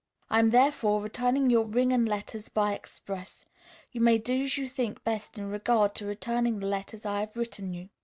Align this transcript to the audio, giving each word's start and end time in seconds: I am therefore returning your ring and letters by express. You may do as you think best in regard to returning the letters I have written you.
I 0.31 0.39
am 0.39 0.49
therefore 0.49 0.99
returning 0.99 1.51
your 1.51 1.63
ring 1.65 1.93
and 1.93 2.07
letters 2.09 2.49
by 2.49 2.73
express. 2.73 3.45
You 3.91 4.01
may 4.01 4.17
do 4.17 4.45
as 4.45 4.57
you 4.57 4.67
think 4.67 5.03
best 5.03 5.37
in 5.37 5.47
regard 5.47 5.93
to 5.93 6.07
returning 6.07 6.57
the 6.57 6.65
letters 6.65 7.05
I 7.05 7.19
have 7.19 7.37
written 7.37 7.71
you. 7.75 7.89